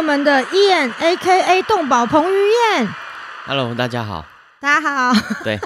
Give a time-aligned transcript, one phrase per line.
[0.00, 2.88] 我们的燕 A K A 动保彭于晏。
[3.44, 4.24] Hello，大家好。
[4.58, 5.60] 大家好，对，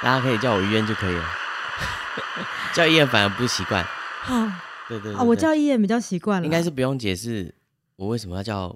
[0.00, 1.24] 大家可以叫我于燕就可以了。
[2.72, 3.84] 叫燕反而不习惯。
[4.30, 4.50] 哦，
[4.88, 7.54] 对对对哦我对叫燕比较习惯了，应该是不用解释
[7.96, 8.74] 我为什么要叫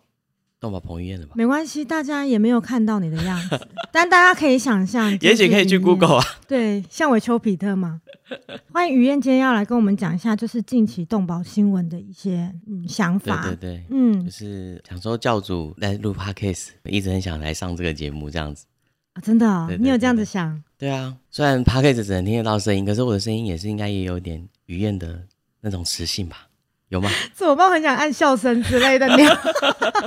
[0.61, 1.33] 动保彭于晏了吧？
[1.35, 6.25] 没关系，大家也没有看到你的样子，但大家可以想象， 也许可以去 Google 啊。
[6.47, 8.03] 对，像我丘比特嘛。
[8.73, 13.43] 欢迎于燕今天要来跟我们讲一下，就是近期动保新闻的一些嗯想法。
[13.43, 18.65] 对对对，就嗯是想说教主来录 podcast，一直很想来上这个节目这样子。
[19.13, 20.63] 啊真的、哦对，对你有这样子想？
[20.79, 25.21] 对啊，虽然 podcast 只能听得到声音，可是我的声音也是应该也有点于燕的
[25.61, 26.47] 那种磁性吧？
[26.89, 27.11] 有吗？
[27.37, 29.31] 是我爸很想按笑声之类的，你有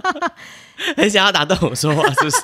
[0.98, 2.38] 很想要打断我说话，是不是？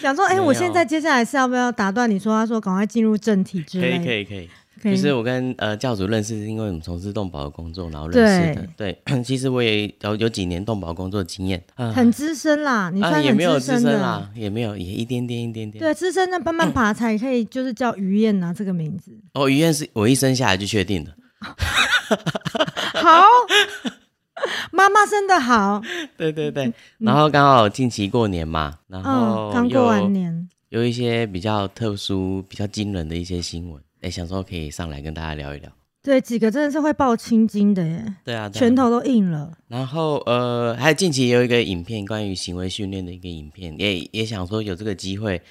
[0.00, 2.32] 想说，哎、我现在接下来是要不要打断你说？
[2.34, 4.48] 他说赶快进入正题之可类可以可以。
[4.82, 8.66] 可以就是我跟呃教主认识，是因为我们从事动保的工作，然后认识的。
[8.78, 15.84] 对， 其实我也有有几年动保工作经验，啊很资深啦，你啊算很也没有资资深啦，也没有也一点点一点点。
[15.84, 19.12] 对，资深的慢慢爬才可以，就是叫于燕呐、这个名字。
[19.34, 21.14] 哦，于燕是我一生下来就确定的。
[22.94, 23.22] 好，
[24.72, 25.82] 妈妈生的好。
[26.16, 35.70] 对对对，然后刚好近期过年嘛，然后嗯，刚过完年，有一些比较特殊、比较惊人的一些新闻，哎，想说可以上来跟大家聊一聊。
[36.02, 39.52] 对，几个真的是会爆青筋的耶，对啊，对啊拳头都硬了。
[39.68, 45.42] 然后呃，还有近期也有一个影片，关于行为训练的一个影片，也也想说有这个机会，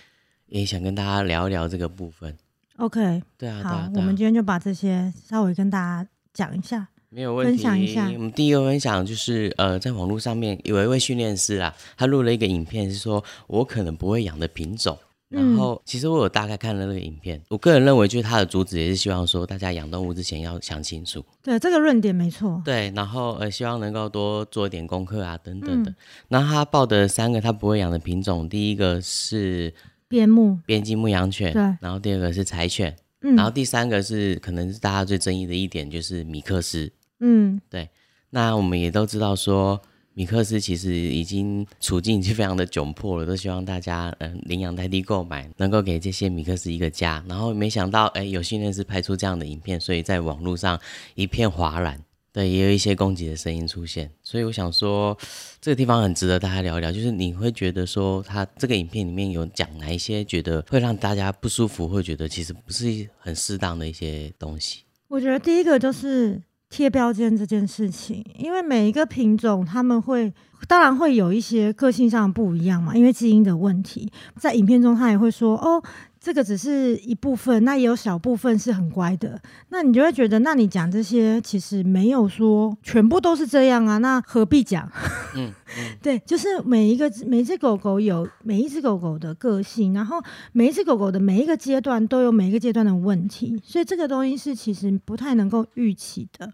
[0.47, 2.35] 也想跟大家聊一聊这个部分。
[2.77, 6.87] OK，对啊，对好啊，，对啊我们今天就把这些稍微跟大家讲一下。
[7.09, 7.51] 没有问题。
[7.51, 14.97] 分享一下我们第一个分享就是呃，在网络上面有一位训练师啊，他录了一个影片，是说我可能不会养的品种。
[15.29, 22.59] 然嗯后，其实我有大概看了那个影片，我个人认为，就是他的主旨也是希望说，大家养动物之前要想清楚，对，这个论点没错。
[22.65, 25.95] 对，然后呃，希望能够多做一点功课啊，等等的嗯。
[26.29, 29.71] 然后他报的三个他不会养的品种，第一个是
[30.07, 36.91] 边牧，边境牧羊犬，对然后第二个是柴犬，嗯然后第三个是可能是大家最争议的一点，就是米克斯。
[37.19, 37.89] 嗯，对
[38.29, 39.81] 那我们也都知道说，
[40.13, 47.23] 米克斯其实已经处境已经非常的窘迫了，都希望大家嗯、呃领养代替购买，能够给这些米克斯一个家。
[47.27, 50.79] 然后没想到，哎，有训练师拍出这样的影片，所以在网络上
[51.15, 51.99] 一片哗然。
[52.31, 55.17] 对，也有一些攻击的声音出现，所以我想说，
[55.59, 56.91] 这个地方很值得大家聊一聊。
[56.91, 64.83] 就是你会觉得说，他这个影片里面有讲哪一些觉得会让大家不舒服，会觉得其实不是很适当的一些东西。
[65.07, 70.31] 我觉得第一个就是贴标签这件事情，因为每一个品种他们会，
[70.67, 74.11] 当然会有一些个性上不一样嘛，因为基因的问题。
[74.37, 75.81] 在影片中，他也会说，哦，
[76.19, 79.41] 这个只是一部分，那也有小部分是很乖的。
[79.69, 84.91] 那你就会觉得，那你讲这些其实没有说全部都是这样啊，那何必讲？
[85.35, 90.21] 嗯嗯， 对，就是每一个每一只狗狗有每一只狗狗的个性，然后
[90.51, 96.51] 每一只狗狗的每一个阶段都有每一个阶段的问题，所以这个东西是其实不太能够预期的。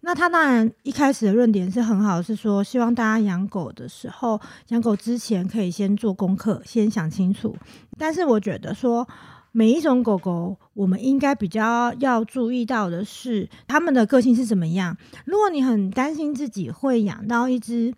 [0.00, 7.56] 那他当然一开始的论点是很好，是说希望大家养狗的时候，养狗之前可以先做功课，先想清楚。
[7.98, 9.06] 但是我觉得说。
[9.52, 14.94] 每一种狗狗，我们应该比较要注意到的是，它们的个性是怎么样。
[15.24, 17.94] 如果你很担心自己会养到一只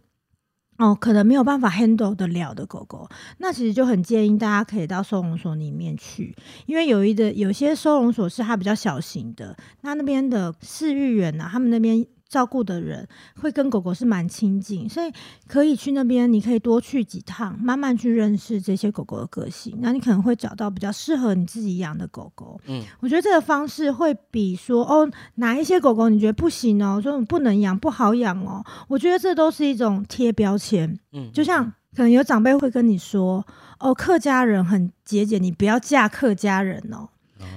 [0.79, 3.09] 哦，可能没有办法 handle 得了的狗狗，
[3.39, 6.35] 那其实就很建议大家可以到收容所里面去，
[6.67, 13.07] 因为有一的有些收容所是它比较小型的，那那边的饲育员啊、他们那边照顾的人
[13.41, 15.11] 会跟狗狗是蛮亲近，所以
[15.47, 22.61] 可以去那边，你可以多去几趟，慢慢去认识这些狗狗的个性，那你可能会找到比较适合你自己养的狗狗。
[22.67, 30.99] 嗯，我觉得这个方式会比说哦哪一些狗狗你觉得不行哦，说不能养不好养哦，我觉得这都是一种贴标签。
[31.13, 31.65] 嗯，就像
[31.97, 33.45] 可能有长辈会跟你说
[33.81, 37.09] 哦，客家人很节俭，你不要嫁客家人哦。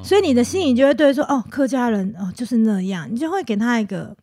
[0.04, 4.16] 所以你的心里就会对说哦，客家人哦就是那样，你就会给他一个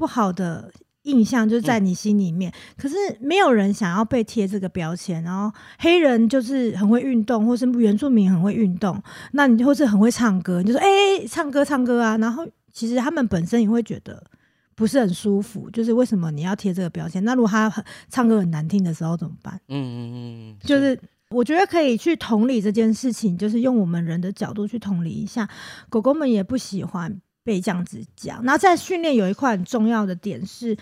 [0.00, 2.50] 不好的印象，就是在你心里面。
[2.76, 9.00] 可是没有人想要被贴这个标签，然后黑人就是很会运动，或是原住民很会运动，
[9.32, 14.24] 那你或是很会唱歌，你就说哎、唱歌唱歌啊，然后其实他们本身也会觉得。
[14.76, 17.22] 不是很舒服，就是为什么你要贴这个标签？
[17.22, 19.60] 那如果他很唱歌很难听的时候怎么办？
[19.68, 20.98] 嗯嗯嗯，就是
[21.28, 25.46] 我觉得可以去同理这件事情，就是用我们人的角度去同理一下，
[25.90, 27.20] 狗狗们也不喜欢
[27.50, 28.40] 被这样子讲。
[28.44, 30.76] 然后在训练有一块很重要的点是，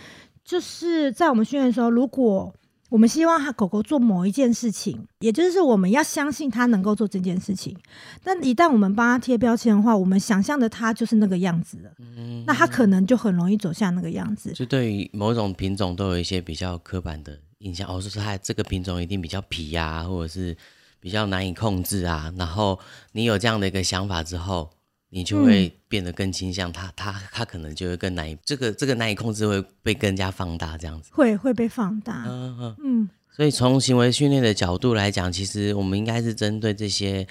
[0.44, 2.52] 就是在我们训练的时候，如果
[2.90, 7.76] 我们希望他狗狗做某一件事情，也就是我们要相信它能够做这件事情。
[8.24, 11.90] 但一旦我们帮他贴标签的话，我们想象的它就是那个样子了。
[11.98, 14.52] 嗯那它可能就很容易走向那个样子。
[14.52, 20.56] 就对于某种品种都有一些比较刻板的印象，哦，说它这个品种一定比较皮呀，或者是
[20.98, 22.32] 比较难以控制啊。
[22.38, 22.78] 然后
[23.12, 24.70] 你有这样的一个想法之后，
[25.10, 31.10] 你就会变得更倾向它，它它可能就会更难以这个这个难以控制会被更加放大，这样子。
[31.12, 32.24] 会会被放大。
[32.26, 32.76] 嗯嗯。
[32.84, 37.26] 嗯，所以从行为训练的角度来讲，其实我们应该是针对这些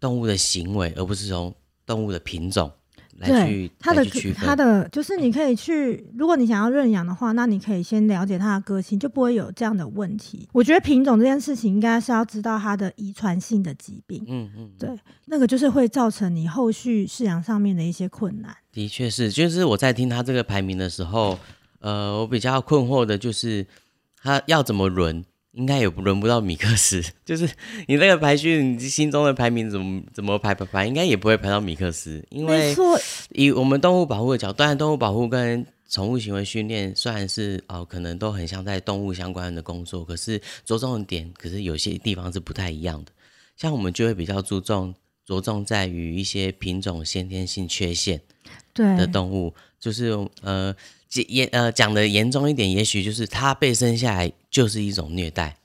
[0.00, 1.54] 动物的行为，而不是从
[1.84, 2.72] 动物的品种
[3.18, 4.04] 来去对它的。
[4.34, 10.48] 它的就是你可以去，如果你想要认养的话，那你可以先了解它的个性，就不会有这样的问题。
[10.52, 14.90] 我觉得品种这件事情应该是要知道它的遗传性的疾病，嗯嗯，对，
[15.26, 18.56] 那个就是会造成你后续饲养上面的一些困难。
[18.72, 21.38] 的确是，就是我在听他这个排名的时候，
[21.80, 23.66] 呃，我比较困惑的就是
[24.22, 27.02] 他要怎么轮，应该也不轮不到米克斯。
[27.24, 27.48] 就是
[27.86, 32.74] 你那个排序，你心中的排名怎么怎么排排排，应该也不会排到米克斯，因为，
[33.30, 43.12] 以我们动物保护的角度，当然动物保护跟宠物行为训练虽然是哦，可能都很像在动物相关的工作，可是着重的点，可是有些地方是不太一样的。
[43.56, 44.94] 像我们就会比较注重
[45.26, 48.18] 着重在于一些品种先天性缺陷
[48.74, 50.08] 的，动物，就是
[50.40, 50.74] 呃
[51.14, 55.56] 严严呃讲的严重一点，也许就是它被生下来就是一种虐待。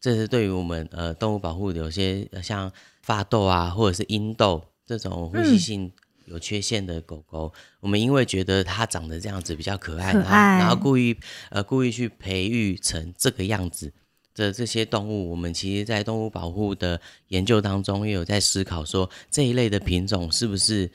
[0.00, 2.70] 这是对于我们呃动物保护有些呃像
[3.02, 5.92] 发豆啊，或者是鹰豆这种呼吸嗯性
[6.26, 11.16] 有缺陷的狗狗，我们因为觉得它长得这样子比较可爱，然后可爱然后故意
[11.50, 13.92] 呃故意去培育成这个样子
[14.34, 20.90] 的这些动物，我们其实在动物保护的研究当中也有在思考说这一类的品种是不是。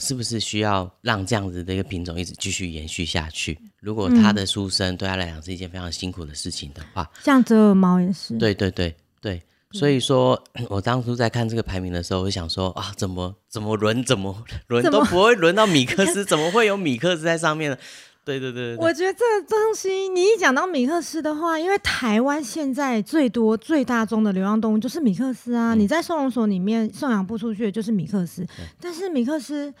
[0.00, 3.58] 是不是需要让这样子的一个品种一直继续延续下去？
[3.80, 9.42] 如果它的出生对它来讲是一件非常辛苦的事情的话，像折耳猫也是，对对对对，
[9.72, 17.78] 所以说 我当初在看这个排名的时候，我就想说啊，怎么怎么轮怎么轮都不会轮到米克斯， 怎么会有米克斯在上面呢？
[18.22, 28.46] 对对对我觉得这个东西，你一讲到米克斯的话，因为台湾现在最多最大宗的流浪动物就是米克斯啊，嗯你在收容所里面送养不出去的就是米克斯，
[28.78, 29.72] 但是米克斯。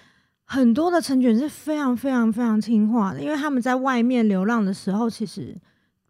[0.52, 5.56] 很多的成犬是非常非常非常听话的，因为他们在外面流浪的时候，其实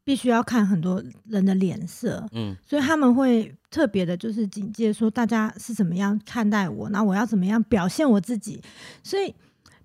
[0.02, 2.56] 必须要看很多人的脸色，嗯。
[2.66, 8.62] 所以他们会特别的，就是警戒说大家是怎么样看待我，那我要怎么样表现我自己，
[9.02, 9.34] 所以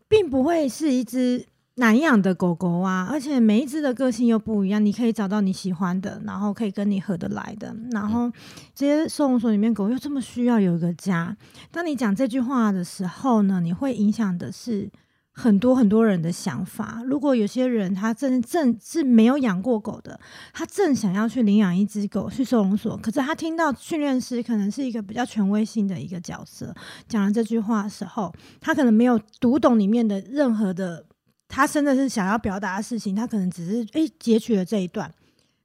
[0.07, 8.31] 并不会是一只难养的狗狗啊，而且每一只的个性又不一样，你可以找到你喜欢的，然后可以跟你合得来的，然后
[8.73, 11.35] 这些收容所里面狗又这么需要有一个家。
[11.71, 14.89] 当你讲这句话的时候呢，你会影响的是。
[15.37, 20.17] 很多很多人的想法，如果有些人他正正是没有养过狗的，
[20.53, 26.73] 他正想要去领养一只狗去收容所，可是他听到训练师可能是一个比较权威性的一个角色
[27.09, 31.03] 讲了这句话的时候，他可能没有读懂里面的任何的，
[31.47, 35.13] 他真的是想要表达的事情，他可能只是诶截取了这一段，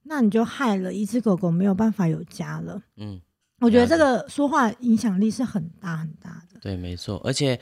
[0.04, 2.80] 那你就害了一只狗狗没有办法有家了。
[2.96, 3.20] 嗯，
[3.60, 6.60] 我觉得这个说话影响力是很大很大的。
[6.60, 7.58] 对，没错，而且。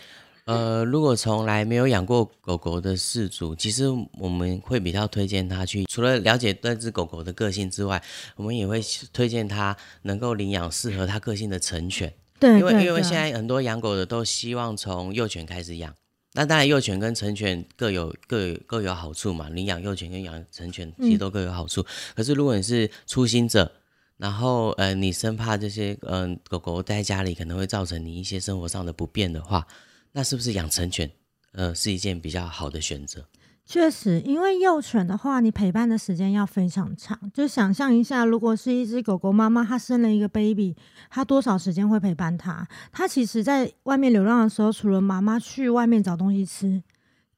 [0.49, 3.85] 呃，如果从来没有养过狗狗的饲主，其实
[4.19, 8.03] 我们会比较推荐他去，除了了解那只狗狗的个性之外，
[8.35, 8.81] 我们也会
[9.13, 12.15] 推荐他能够领养适合他个性的成犬。
[12.41, 15.95] 对，因为因为现在很多养狗的都希望从幼犬开始养，
[16.35, 21.85] 那当然幼犬跟成犬各有各有各有好处嘛，领养幼犬跟养成犬其实都各有好处。
[22.15, 23.73] 可是如果你是初心者，
[24.19, 29.67] 然后呃你生怕这些嗯、呃、狗狗在家里可能会造成你一些生活上的不便的话，
[30.13, 31.11] 那是不是养成犬
[31.53, 33.25] 呃是一件比较好的选择？
[33.71, 37.21] 确实，因为幼犬的话，你陪伴的时间要非常长。
[37.35, 40.75] 就想象一下，如果是一只狗狗妈妈，它生了一个 baby，
[41.11, 42.67] 它多少时间会陪伴它？
[42.91, 46.83] 它其实在外面流浪的时候，除了妈妈去外面找东西吃，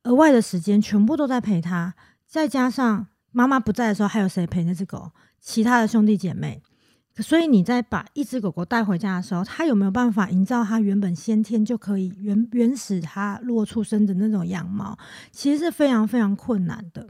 [0.05, 1.93] 额外的时间全部都在陪它。
[2.29, 5.11] 再加上妈妈不在的时候，还有谁陪那只狗？
[5.41, 6.63] 其他的兄弟姐妹。
[7.17, 14.97] 所以你在把一只狗狗带回家的时候，它有没有办法营造它原本先天就可以原原始它落出生的那种样貌？
[15.31, 17.07] 其实是非常非常困难的。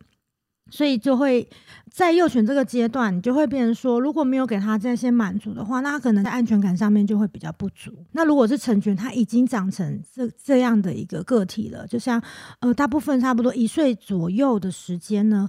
[0.72, 1.48] 所以就会
[1.90, 7.92] 在幼犬这个阶段，你就会变成说，如果没有给它这些满足的话，那它可能在安全感上面就会比较不足。
[8.12, 12.22] 那如果是成犬，它已经长成这这样的一个个体了，就像
[12.60, 15.48] 呃，大部分差不多一岁左右的时间呢。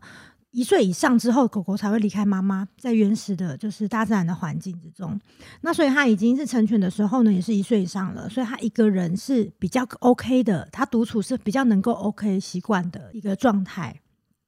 [0.52, 5.18] 一岁以上之后，狗狗才会离开妈妈，在原始的，就是大自然的环境之中。
[5.62, 14.02] 那所以它已经是成犬的时候呢，也是一岁以上了，所以它一个人是比较 OK 的，它独处是比较能够 OK 习惯的一个状态。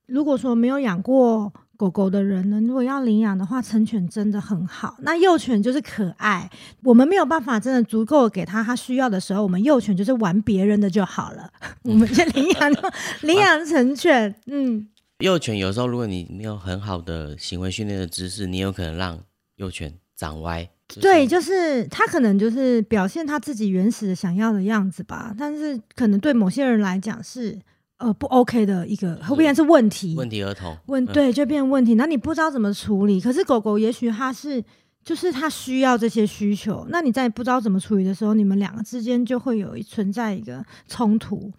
[0.06, 4.98] 如果说没有养过狗狗的人呢，如果要领养的话，成犬真的很好。
[5.00, 6.50] 那幼犬就是可爱，
[6.84, 11.50] 我们没有办法真的足够给它它需要的时候，我们幼犬就是玩别人的就好了。
[11.84, 12.72] 我们先领养
[13.24, 14.90] 领养成犬，嗯。
[15.24, 19.18] 幼犬有时候，如果你没有很好的行为训练的知识，你有可能让
[19.56, 20.70] 幼犬长歪。
[21.00, 27.58] 对，就是它可能就是表现它自己原始的想要的样子吧，但是可能对某些人来讲是
[28.00, 30.13] 呃不 OK 的一个，会变成是问题。
[30.18, 30.77] 问题儿童。
[30.88, 31.96] 问对，就变成问题。
[31.96, 34.62] 那你不知道怎么处理，可是狗狗也许它是
[35.06, 41.50] 就是它需要这些需求，那你在不知道怎么处理的时候，你们两个之间就会有存在一个冲突。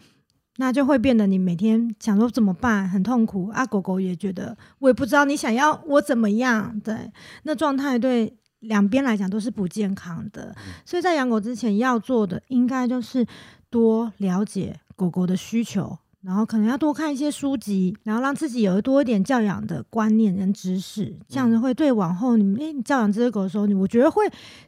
[0.56, 3.66] 那就会变得你每天想说怎么办，很痛苦啊。
[3.66, 7.10] 狗狗也觉得我也不知道你想要我怎么样，对，
[7.42, 10.54] 那状态对两边来讲都是不健康的。
[10.84, 13.26] 所以在养狗之前要做的，应该就是
[13.68, 24.24] 多了解狗狗的需求，然后可能要多看一些书籍，然后让自己有多一点教养的观念跟知识，这样子会对往后你们诶教养这只狗的时候，你我觉得会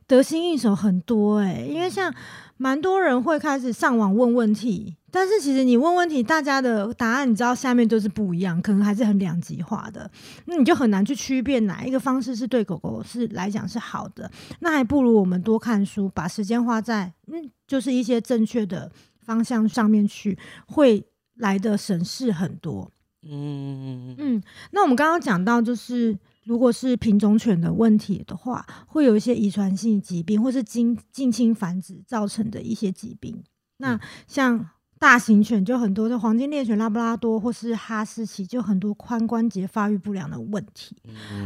[0.09, 2.13] 得心应手很多诶，因为像
[2.57, 4.97] 蛮多人会开始上网问问题。
[5.11, 10.11] 但是其实你问问题，大家的答案你知道下面都是不一样，可能还是很两极化的，
[10.45, 14.31] 那你就很难去区辨哪一个方式是对狗狗是来讲是好的。
[14.61, 18.93] 那还不如我们多看书，把时间花在嗯，就是一些正确的
[19.25, 21.03] 方向上面去，会
[21.37, 22.91] 来的省事很多。
[23.23, 33.43] 嗯嗯，那我们刚刚讲到，就是如果是品种犬的问题的话，会有一些遗传性疾病，或是近近亲繁殖造成的一些疾病。
[33.79, 40.97] 那像大型犬就很多，就黄金猎犬、拉布拉多或是哈士奇，就很多髋关节发育不良的问题。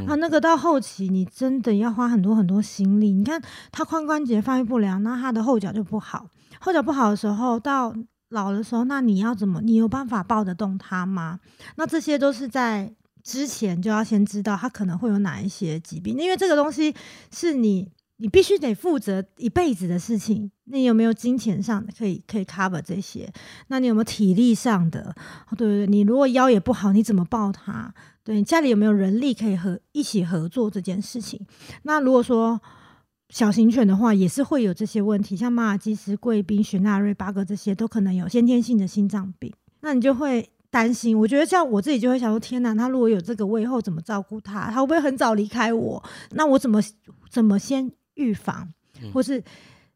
[0.06, 3.10] 啊，那个到后期你真的要花很多很多心力。
[3.10, 3.42] 你看
[3.72, 6.28] 它髋关节发育不良，那它的后脚就不好。
[6.60, 7.92] 后脚不好的时候，到
[8.28, 9.60] 老的时候，那你要怎么？
[9.62, 11.40] 你有办法抱得动它吗？
[11.76, 16.94] 那这些都是在之前就要先知道他可能会有哪一些疾病，因为这个东西
[17.32, 17.88] 是你。
[18.22, 23.26] 你必须得负责一辈子的事情，你有没有金钱上可以可以 cover 这些？
[23.68, 25.16] 那你有没有体力上的？
[25.56, 27.94] 对对对，你如果腰也不好，你怎么抱它？
[28.22, 31.40] 对你家里有没有人力可以和一起合作这件事情？
[31.84, 32.60] 那如果说
[33.30, 39.50] 小型犬的话，也是会有这些问题，像马尔济斯、贵宾、雪纳瑞、巴哥这些，都可能有先天性的心脏病。
[39.80, 41.18] 那你就会担心。
[41.18, 44.70] 我觉得像我自己就会想说：天哪，他如果有这个，我以后怎么照顾他？
[44.70, 46.02] 他会不会很早离开我？
[46.30, 46.80] 那我怎么
[47.30, 47.90] 怎么先？
[48.14, 48.70] 预防，
[49.14, 49.42] 或是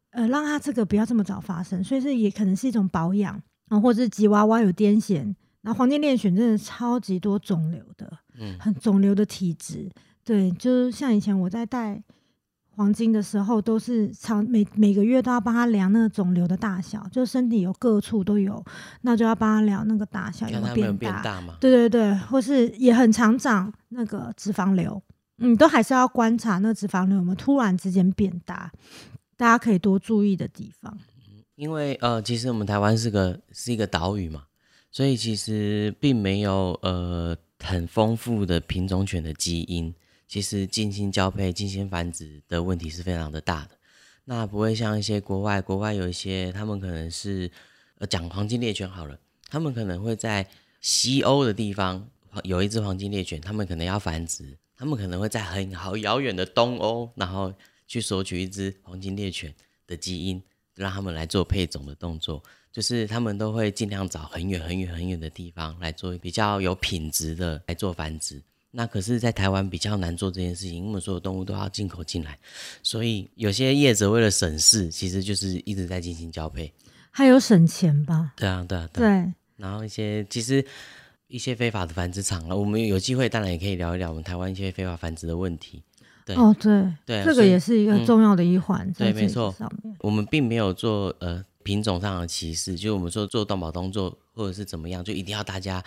[0.09, 9.87] 呃，让他这个不要这么早发生，所以是也可能是一种保养啊，或者是吉娃娃有癫痫，然后黄金猎犬真的超级多肿瘤的，嗯，很肿瘤的体质，
[10.23, 12.01] 对，就是像以前我在带
[12.75, 18.63] 黄金的时候，都是常每每个月都要帮他量那个肿瘤的大小，就身体有各处都有，
[19.01, 21.55] 那就要帮他量那个大小有没有变大吗？
[21.61, 25.01] 对对对，或是也很常长那个脂肪瘤。
[25.37, 28.71] 嗯，都还是要观察那脂肪瘤有没有突然之间变大，
[29.35, 30.97] 大家可以多注意的地方。
[31.55, 34.43] 因为呃，其实我们台湾是个是一个岛屿嘛，
[34.91, 39.93] 所以其实并没有呃很丰富的品种犬的基因。
[40.27, 43.71] 其实近亲交配、近亲繁殖的问题是非常的大的。
[44.25, 47.49] 那不会像一些国外，国外有一些他们可能是
[47.99, 49.17] 呃讲黄金猎犬好了，
[49.47, 50.47] 他们可能会在
[50.81, 52.07] 西欧的地方
[52.43, 54.57] 有一只黄金猎犬，他们可能要繁殖。
[54.77, 57.53] 他们可能会在很好遥远的东欧，然后
[57.87, 59.53] 去索取一只黄金猎犬
[59.87, 60.43] 的基因，
[60.75, 62.43] 让他们来做配种的动作。
[62.73, 68.43] 就是他们都会尽量找很远很远很远的地方来做比较有品质的来做繁殖。
[68.75, 72.37] 那可是，在台湾比较难做这件事情，因为所有动物都要进口进来，
[72.83, 76.71] 所以有些业者为了省事，其实就是一直在进行交配，
[77.11, 78.33] 还有省钱吧？
[78.35, 79.33] 对啊，对啊，对。
[79.57, 80.63] 然后一些其实。
[81.27, 85.81] 一些非法的繁殖场了，我们有机会当然也可以聊一聊我们台湾一些非法繁殖的问题。
[86.23, 88.89] 对哦，对对，这个也是一个重要的一环。
[88.93, 89.53] 对，没错。
[90.01, 95.83] 我们并没有做呃品种上的歧视，就我们说做动保动作或者是怎么样，就一定要大家。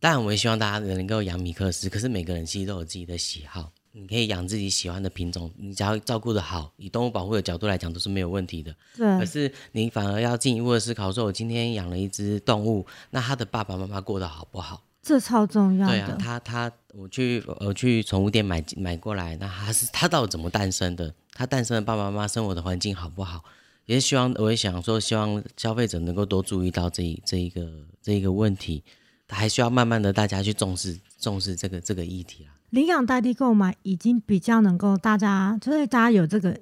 [0.00, 3.72] 当然，我也希望大家能够养米克斯，可是每个人其实都有自己的喜好。
[3.92, 8.72] 你可以养自己喜欢的品种，你只要照顾的好，以动物保护的角度来讲都是没有问题的。
[8.96, 9.18] 对。
[9.18, 14.84] 可是你反而要进一步的思考，说我今天养了一只动物，那它的爸爸妈妈过得好不好？
[15.02, 15.92] 这超重要的。
[15.92, 21.12] 对啊，他他我去我去宠物店买买过来，那他是他到底怎么诞生的？
[21.32, 23.42] 他诞生的爸爸妈妈生活的环境好不好？
[23.86, 27.66] 也是希望我也想说，希望消费者能够多注意到这一这一个
[28.02, 28.84] 这一个问题，
[29.28, 32.54] 还需要慢慢的大家去重视重视这个这个议题啊。
[32.70, 36.54] 领养代替购买已经比较能够大家，就是大家有这个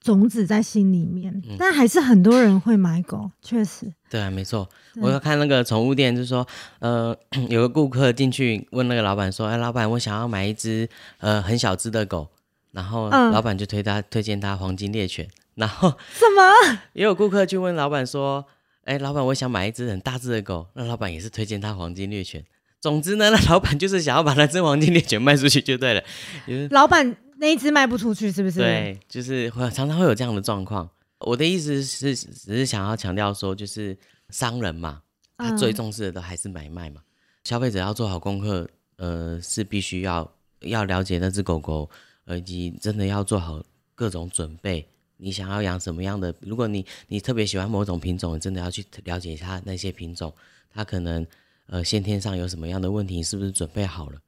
[0.00, 3.92] 种子在心里面，嗯但还是很多人会买狗，确实。
[4.08, 4.68] 对啊，没错。
[4.96, 6.46] 我要看那个宠物店，就是说，
[6.78, 7.14] 呃，
[7.48, 12.28] 有个顾客进去问那个老板说：“哎，老板，我想要买一只呃很小只的狗。”
[12.72, 15.28] 然后嗯老板就推他推荐他黄金猎犬。
[15.56, 16.78] 然后什么？
[16.94, 18.46] 也有顾客去问老板说
[18.90, 22.44] ：“哎，老板，我想买一只很大只的狗。”那老板也是推荐他黄金猎犬。
[22.80, 26.02] 总之呢， 那老板就是想要把那只黄金猎犬卖出去就对了。
[26.44, 30.90] 就是老板那一只卖不出去，是不是？，对，就是会常常会有这样的状况。
[31.20, 33.96] 我的意思是，只是想要强调说，就是
[34.30, 35.02] 商人嘛，
[35.36, 37.00] 他嗯最重视的都还是买卖嘛。
[37.44, 40.28] 消费者要做好功课，呃，是必须要
[40.62, 41.88] 要了解那只狗狗，
[42.24, 43.62] 呃以及真的要做好
[43.94, 44.88] 各种准备。
[45.20, 46.34] 你想要养什么样的？
[46.40, 50.32] 如果你你特别喜欢某种品种，你真的要去了解一下那些品种，
[50.72, 51.26] 它可能
[51.66, 54.18] 呃先天上有什么样的问题，是不是准备好了，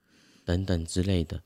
[0.45, 1.41] 等等之类的。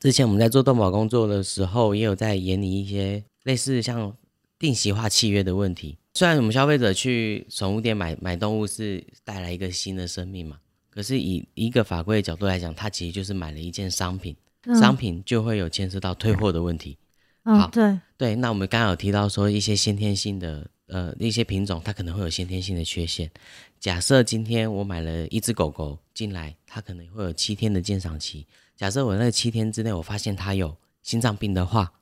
[0.00, 4.16] 之前我们在做动保工作的时候，也有在研拟一些类似像
[4.58, 5.98] 定型化契约的问题。
[6.14, 10.58] 虽然我们消费者去宠物店买买动物是带来一个新的生命嘛，
[10.88, 14.34] 可是以一个法规的角度来讲，它其实就是买了一件商品，
[14.64, 16.96] 嗯商品就会有牵涉到退货的问题。
[17.44, 23.30] 好，嗯对，对，那我们刚刚有提到说一些先天性的呃一些品种，它可能会有先天性的缺陷。
[23.78, 28.46] 假设今天我买了一只狗狗进来，它可能会有七天的鉴赏期。
[28.74, 31.92] 假设我那七天之内我发现它有心脏病的话，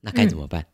[0.00, 0.66] 那该怎么办？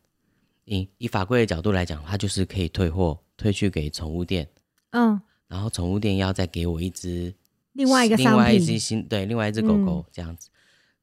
[0.65, 4.47] 以以法规的角度来讲，它就是可以退货，退去给宠物店，
[4.91, 7.33] 嗯，然后宠物店要再给我一只
[7.71, 10.49] 另外一个另外一只新对，另外一只狗狗、这样子。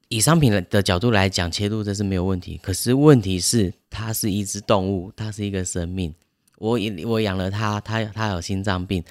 [0.09, 2.59] 以商品的的角度来讲，切入这是没有问题。
[2.63, 6.15] 可是问题是，它是一只动物，它是一个生命。
[6.59, 9.03] 我我养了它，它它有心脏病。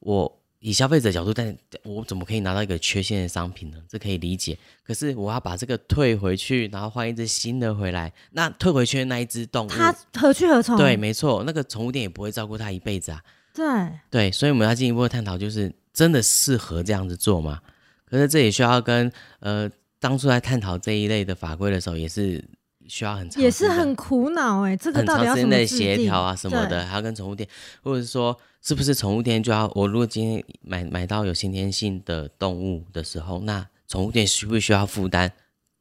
[0.00, 3.78] 我以消费者角度，但我怎么可以拿到一个缺陷的商品呢？
[3.88, 4.58] 这可以理解。
[4.82, 8.12] 可是我要把这个退回去，然后换一只新的回来。
[8.32, 10.76] 那退回去的那一只动物，它何去何从？
[10.76, 13.22] 对，没错，那个宠物店也不会照顾它一辈子啊。
[13.54, 13.64] 对，
[14.10, 17.60] 对，所以我们要进一步的探讨，就是真的适合这样子做吗？
[18.04, 22.44] 可是这也需要跟呃当初在探讨这一类的法规的时候，也是
[22.88, 27.48] 需要很长也是很苦恼哎，这个到底要怎么制定调啊什么的，还要跟宠物店，
[27.82, 35.30] 或者是说是不是宠物店就要我如果今天买买到有先天性的动物的时候，那宠物店需不需要负担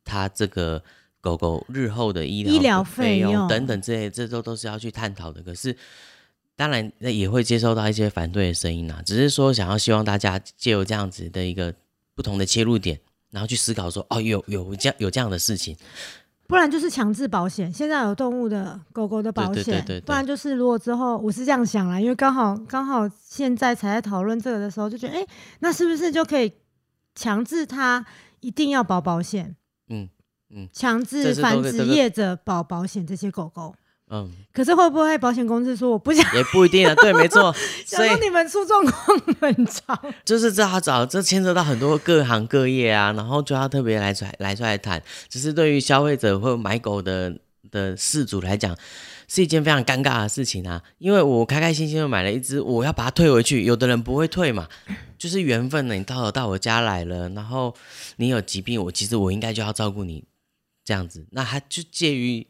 [0.04, 0.84] 它这个
[1.22, 5.42] 狗狗日后的医疗医疗费费用等等这些，这都都是要去探讨的。
[5.42, 5.76] 可是。
[6.60, 9.02] 当然，那也会接收到一些反对的声音啊。
[9.06, 11.74] 只是说，想要希望大家借由这样子的一个
[12.14, 13.00] 不同的切入点，
[13.32, 15.76] 然后去思考说，哦，有有这样有这样的事情，
[16.48, 25.28] 不然就是强制保险，现在有动物的狗狗的保险，对对对不然就是如果之后我是这样想啦，因为刚好刚好现在才在讨论这个的时候，就觉得哎、诶
[25.60, 26.52] 那是不是就可以
[27.14, 28.06] 强制他
[28.40, 29.56] 一定要保保险？
[29.90, 30.10] 嗯
[30.50, 33.76] 嗯强制繁殖业者保保险这些狗狗。
[34.12, 36.96] 嗯，可是会不会保险公司说我不想也不一定啊。
[37.02, 37.54] 对，没错，
[37.86, 39.98] 所以你们出状况很长？
[40.26, 45.00] 就是这要找这牵扯到很多各行各业啊，然后就要特别来出来来出来谈。
[45.28, 47.38] 只是对于消费者或买狗的
[47.70, 48.76] 的事主来讲，
[49.28, 50.82] 是一件非常尴尬的事情啊。
[50.98, 54.68] 因为我开开心心的买了一只，我要把它退回去，有的人不会退嘛，
[55.20, 55.94] 就是缘分呢。
[55.94, 57.76] 你到了到我家来了，然后
[58.16, 60.24] 你有疾病，我其实我应该就要照顾你
[60.84, 62.48] 这样子，那他就介于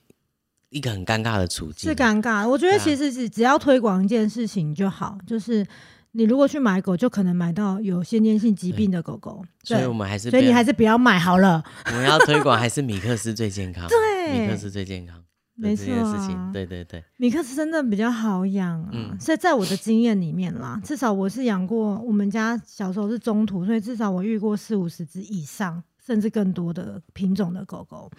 [0.69, 1.89] 一个很尴尬的处境。
[1.89, 2.47] 是尴尬。
[2.47, 5.65] 我觉得其实是只要推广一件事情就好，就是
[6.11, 9.43] 你如果去买狗，就可能买到有先天性疾病的狗狗。
[9.63, 11.63] 所以我，们还是所以你还是不要买好了。
[11.87, 15.23] 我们要推广还是米克斯最健康，对米克斯最健康的
[15.55, 28.09] 没错啊情，对对对，米克斯真的比较好养啊，嗯所以在我的经验里面啦，至少我是养过，我们家小时候是中途，所以至少我遇过四五十只以上，甚至更多的品种的狗狗。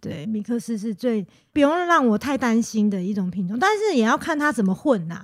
[0.00, 5.22] 对，米克斯是最不用让我太担心的一种品种，但是也要看它怎么混呐、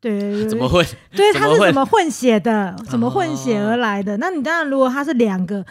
[0.00, 0.84] 对 怎么混？
[1.14, 2.76] 对，它是怎么混血的？
[2.90, 4.16] 怎么混血而来的？
[4.16, 5.64] 那你当然，如果它是两个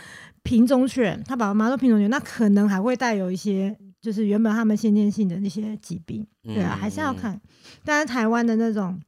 [0.44, 6.26] 品种犬，它爸爸妈妈都品种犬，那可能还会带有一些，就是原本它们先天性的那些疾病。
[6.44, 7.16] 对啊，还是要嗯。
[7.18, 7.42] 看。
[7.84, 9.00] 但是台湾的那种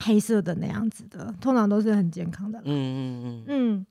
[0.00, 2.64] 黑色的那样子的，通常都是很健康的啦。
[2.66, 3.86] 嗯嗯嗯嗯，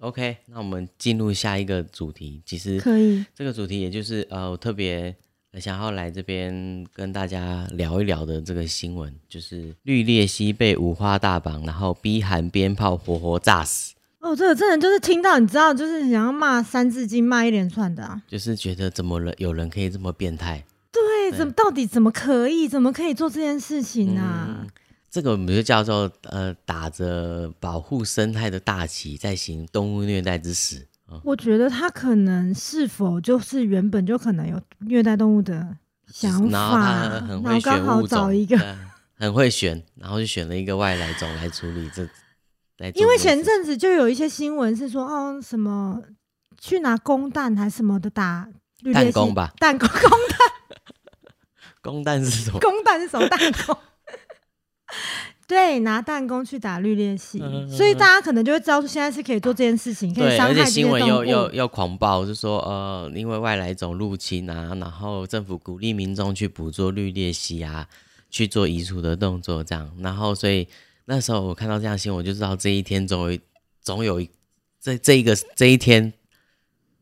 [0.00, 2.40] ，OK，那我们进入下一个主题。
[2.44, 3.24] 其实可以。
[3.34, 5.14] 这个主题也就是呃，我特别
[5.60, 18.20] 想要来这边跟大家聊一聊的这个新闻，就是绿鬣蜥被五花大绑，然后逼含鞭炮活活炸死，哦，这个真的就是听到，你知道，就是想要骂《三字经》，骂一连串的啊。
[18.28, 20.62] 就是觉得怎么了有人可以这么变态？
[20.92, 24.46] 对，怎么到底怎么可以，怎么可以做这件事情啊？
[24.60, 24.68] 嗯
[25.16, 30.86] 这个我们就叫做呃，打着保护生态的大旗，在行动物虐待之实。
[31.06, 35.66] 啊我觉得他可能是否就是原本就可能有虐待动物的
[36.12, 38.58] 想然后他法，很会然后刚好找一个，
[39.16, 42.06] 很会选，然后就选了一个外来种来处理这。
[42.76, 46.02] 来因为前阵子就有一些新闻是说，哦，什么
[46.60, 48.46] 去拿公蛋还是什么的打
[48.82, 50.10] 绿鬣蜥弹弓吧， 弹弓公
[51.80, 52.60] 公蛋是什么？
[52.60, 53.74] 公蛋是什么弹弓？
[55.46, 61.24] 对，拿弹弓去打绿鬣蜥，嗯所以大家可能就会知道说现在是可以做这件事情，可以伤害这些新闻又。
[61.24, 67.86] 又又狂暴，就说呃，因为外来种入侵啊，然后政府鼓励民众去捕捉绿鬣蜥啊，
[68.28, 70.66] 去做移除的动作，这样，然后所以
[71.04, 73.38] 那时候我看到这样新闻，我就知道这一天总有
[73.80, 74.28] 总有一
[74.80, 76.12] 这这一个这一天，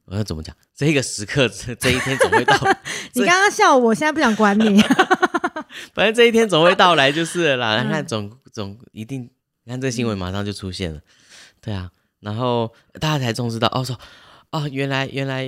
[0.05, 0.55] 我要怎么讲？
[0.77, 2.55] 这一个时刻，这这一天总会到，
[3.15, 4.83] 你刚刚笑我，我现在不想管你。
[5.95, 9.23] 反正这一天总会到来就是了你看总总一定，
[9.65, 11.01] 你看这新闻马上就出现了，
[11.61, 13.99] 对啊，然后大家才重视到哦，说
[14.51, 15.45] 哦，原来原来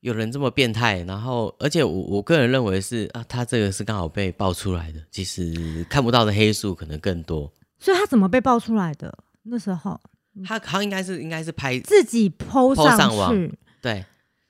[0.00, 7.52] 有人这么变态，然后而且我我个人认为是啊，他这个是刚好被爆出来的，其实看不到的黑数可能更多。
[7.78, 9.16] 所以他怎么被爆出来的？
[9.44, 10.00] 那时候。
[10.46, 14.04] 他他应该是应该是拍自己 PO 上网上去，对，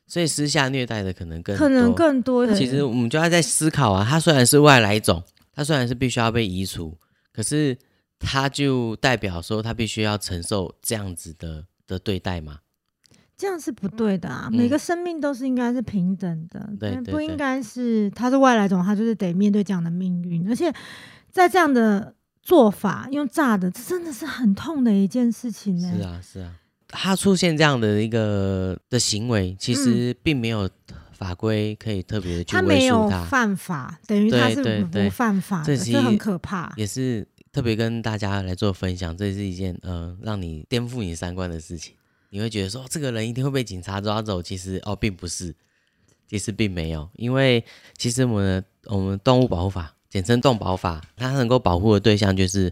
[0.09, 2.45] 所以私下虐待的可能更可能更多。
[2.55, 5.23] 其实我们就要在思考啊，它虽然是外来种，
[5.55, 6.99] 它虽然是必须要被移除，
[7.33, 7.77] 可是
[8.19, 12.61] 它就代表说它必须要承受这样子的的对待吗？
[13.37, 14.49] 这样是不对的啊！
[14.51, 20.49] 嗯每个生命都是应该是平等的，对对对不应该是他是外来种，他就是得面对这样的命运。
[20.49, 20.75] 而且
[21.31, 26.53] 在这样的做法用炸的，这真的是很痛的一件事情呢、是啊，是啊，
[26.89, 30.69] 它出现这样的一个的行为，其实并没有
[31.13, 36.73] 法规可以特别的去他没有约束它，犯法，等于他对是不犯法的，这其这很可怕。
[36.77, 41.95] 也是特别跟大家来做分享，这是一件呃让你颠覆你三观的事情。
[42.31, 45.55] 你会觉得说、哦这个人一定会被警察抓走，其实哦并不是，
[46.29, 47.65] 其实并没有，因为
[47.97, 52.71] 其实我们的我们动物保护法，简称动保法，它能够保护的对象就是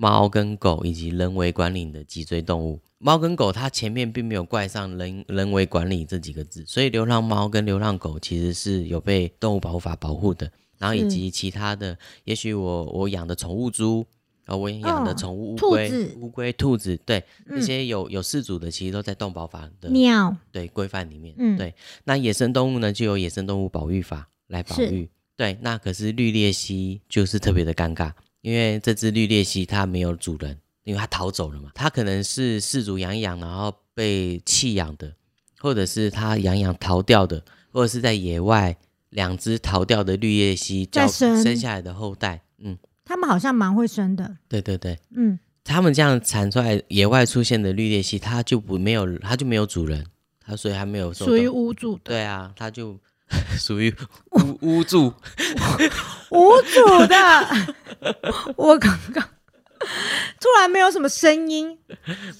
[0.00, 2.80] 猫跟狗以及人为管理的脊椎动物。
[2.96, 10.50] 猫跟狗它前面并没有冠上人人为管理这几个字，所以流浪猫跟流浪狗其实是有被动物保护法保护的。
[10.78, 14.06] 然后以及其他的，也许我我养的宠物猪，
[14.46, 21.34] 啊，我养的哦宠物乌兔龟、子乌龟、兔子，对，那嗯些有有饲主的，其实都在动保法的鸟对规范里面。
[21.36, 21.74] 嗯对。
[22.04, 25.10] 那野生动物呢，就有野生动物保育法来保育。
[25.36, 31.70] 对，那可是绿鬣蜥就是特别的尴尬，因为这只绿鬣蜥它没有主人，因为它逃走了嘛。
[31.74, 35.12] 它可能是饲主养一养，然后被弃养的，
[35.58, 38.76] 或者是它养一养逃掉的，或者是在野外
[39.10, 42.42] 两只逃掉的绿鬣蜥交再生生下来的后代。
[42.58, 50.06] 嗯，它们好像蛮会生的，对对对，嗯，它们这样产出来野外出现的绿鬣蜥，它就不没有，它就没有主人，
[50.40, 52.98] 它所以它没有受属于到无主的，对啊，它就
[53.56, 53.94] 属于
[54.32, 55.12] 屋 屋住。
[56.30, 57.16] 无主的。
[58.56, 59.28] 我刚刚
[60.38, 61.78] 突然没有什么声音，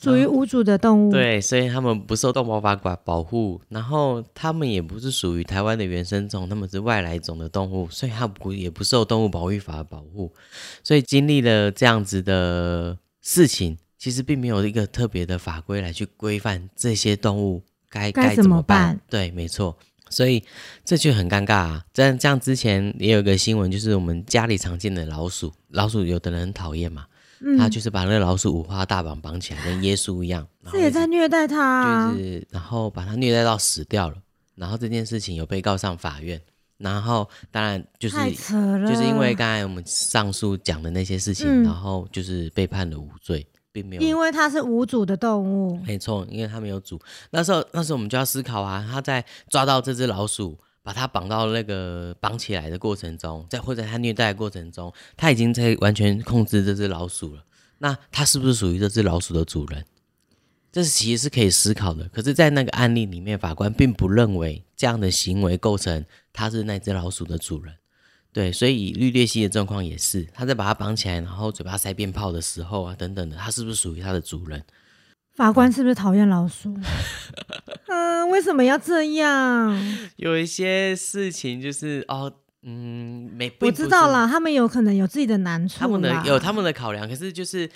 [0.03, 10.33] 属于无主的动物。，对，所以他们不受动保法管保护，然后他们也不是属于台湾的原生种，他们是外来种的动物，所以它不也不受动物保育法的保护。
[10.85, 18.62] 所以经历了这样子的事情，其实并没有一个特别的法规来去规范这些动物该该怎么。
[18.62, 19.76] 办对，没错。
[20.11, 20.44] 所以
[20.85, 21.85] 这就很尴尬啊！
[21.94, 27.07] 这样这样之前也有一个新闻，就是我们家里常见的老鼠，老鼠有的人很讨厌嘛，
[27.40, 32.12] 嗯，他就是把那个老鼠五花大绑绑起来，跟耶稣一样，这也在虐待他啊。
[32.12, 34.16] 就是然后把他虐待到死掉了，
[34.57, 36.40] 然后这件事情有被告上法院，
[36.77, 47.00] 然后当然就是就是因为刚才我们上述讲的那些事情，嗯然后就是被判了无罪，并没有因为它是无主的动物，没错，因为它没有主。
[47.30, 57.44] 那时候，那时候我们就要思考啊，他在抓到这只老鼠，把它绑到那个绑起来的过程中，在或者他虐待的过程中，他已经在完全控制这只老鼠了。
[57.78, 59.85] 那他是不是属于这只老鼠的主人？
[60.72, 62.09] 这是其实是可以思考的。
[62.09, 67.74] 可是，在那个案例里面，法官并不认为这样的行为构成他是那只老鼠的主人。
[68.32, 74.62] 对，所以以绿鬣蜥的状况也是，他在把它绑起来，然后嘴巴塞鞭炮的时候啊，等等的，他是不是属于它的主人？
[75.34, 76.76] 法官是不是讨厌老鼠？
[77.88, 79.98] 嗯，为什么要这样？
[80.16, 87.68] 有一些事情就是哦，嗯，没，我知道啦，他们有可能有自己的难处啦，他们的有他们的考量，可是就是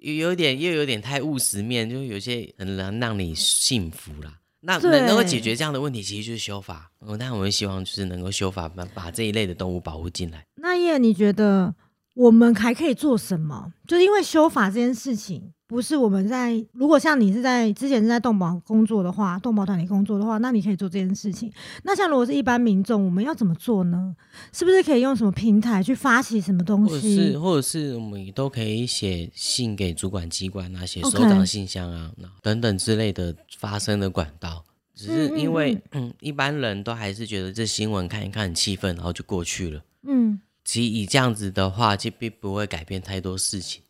[0.00, 4.37] 有有点又有点太务实面，就有些很难让你幸福啦。
[4.60, 6.90] 那能能够解决这样的问题，其实就是修法。
[7.00, 10.44] 嗯，但我们希望就是能够修法，把把这一类的动物保护进来。
[10.56, 11.74] 那叶，你觉得
[12.14, 13.72] 我们还可以做什么？
[13.86, 21.52] 就是因为修法这件事情，不是我们在，如果像你是在之前是在动保工作的话，动保团体工作的话，那你可以做这件事情。
[21.82, 24.16] 那像如果是一般民众，我们要怎么做呢？
[24.50, 27.38] 是不是可以用什么平台去发起什么东西或者西是？
[27.38, 34.64] 或者是我们都可以写信给主管机关啊，写首长信箱啊那等等之类的发声的管道。
[34.94, 39.80] 只是因为嗯一般人都还是觉得这新闻看一看很气愤，然后就过去了。
[40.04, 43.82] 嗯，其实以这样子的话，就并不会改变太多事情。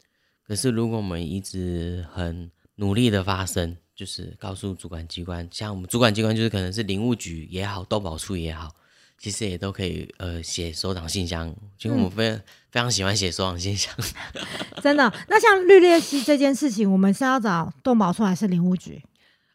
[0.48, 8.74] 可是如果我们一直很努力的发声，就是告诉主管机关，像我们主管机关就是可能是林务局也好，动保处也好，
[9.18, 12.30] 其实也都可以呃写首长信箱，因为我们非、
[12.70, 13.94] 非常喜欢写首长信箱。
[14.82, 15.12] 真的。
[15.28, 19.02] 那像绿鬣蜥这件事情，我们是要找动保处还是林务局？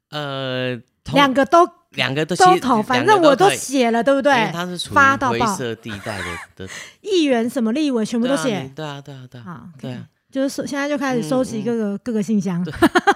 [0.10, 4.52] 呃，同两个都两个都都投，反正我都写了，对不对？
[4.52, 6.26] 他是处发到爆于灰色地带的
[6.56, 6.70] 的，
[7.02, 8.70] 议员什么立委全部都写。
[8.76, 10.08] 对啊，对啊，对啊，对啊。
[10.34, 12.66] 就是收现在就开始收集各个、各个信箱。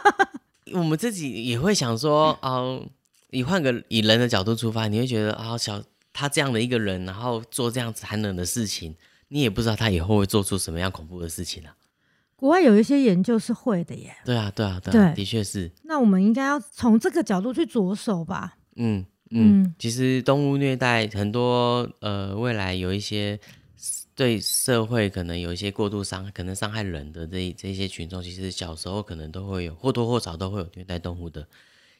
[0.71, 2.85] 我们自己也会想说， 哦，
[3.31, 5.81] 你换个以人的角度出发，你会觉得啊、小
[6.13, 8.93] 他这样的一个人，然后做这样子寒冷的事情，
[9.29, 11.73] 你也不知道他以后会做出什么样恐怖的事情啊。
[12.35, 18.57] 国外有一些研究是会的耶，对啊，对啊，对啊，对的确是，那我们应该要从这个角度去着手吧。
[18.75, 19.63] 嗯嗯。
[19.63, 23.39] 嗯其实动物虐待很多，呃，未来有一些
[24.17, 31.47] 对社会可能有一些过度伤，可能伤害人的这这些群众，其实小时候可能都会有或多或少都会有虐待动物的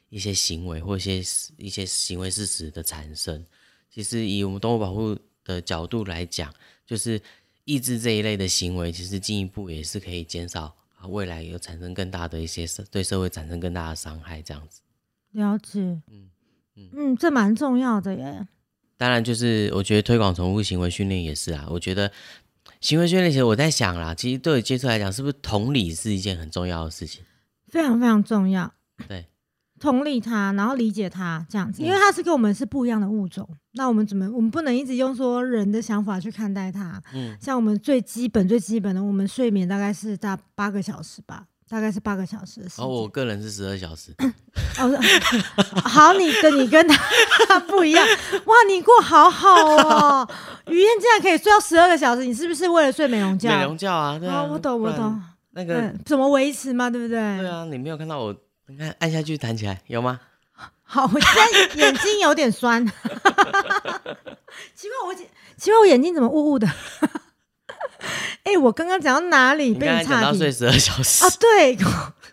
[0.08, 1.18] 一些行为或一些
[1.56, 3.46] 一些行为事实的产生。
[3.88, 6.52] 其实以我们动物保护的角度来讲，
[6.84, 7.22] 就是
[7.62, 14.80] 抑制这一类的行为，其实进一步也是可以减少啊未来有产生更大的一些社对社会产生更大的伤害这样子。
[15.30, 15.78] 了解，
[16.08, 16.28] 嗯
[16.74, 18.48] 嗯嗯，这蛮重要的耶。
[18.98, 21.66] 当然，就是我觉得推广宠物行为训练也是啊。
[21.70, 22.10] 我觉得
[22.80, 27.22] 行为训练，其实我在想啦，其实对我接触来讲，是不是同理是一件很重要的事情？
[27.68, 28.74] 非常非常重要。
[29.06, 29.26] 对，
[29.78, 37.00] 同理它，然后理解它这样子，嗯因为它是跟我们是不一样的物种，那我们怎么，我们不能一直用说人的想法去看待它。
[37.14, 42.84] 嗯，像我们最基本最基本的，我们睡眠大概是大八个小时吧，大概是八个小时的时间。
[42.84, 44.12] 然后我个人是十二小时，
[44.78, 48.06] 哦，是好，你跟你跟他不一样，
[48.46, 50.28] 哇，你过好好哦。
[50.66, 53.50] 雨燕竟然可以睡到十二个小时，你是不是为了睡美容觉？
[53.50, 55.20] 美容觉啊，对啊，哦，我懂，我懂。
[55.50, 57.18] 那个，嗯，怎么维持嘛，对不对？
[57.38, 58.34] 对啊，你没有看到我，
[58.66, 60.20] 你看按下去弹起来有吗？
[60.84, 62.84] 好，我现在眼睛有点酸，
[64.74, 66.66] 奇怪我眼奇怪我眼睛怎么雾雾的？
[68.44, 71.30] 哎、我刚刚讲到哪里被你刚才你岔题睡十二小时啊？
[71.38, 71.76] 对，